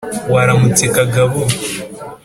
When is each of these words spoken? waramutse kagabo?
waramutse 0.33 0.85
kagabo? 0.95 1.39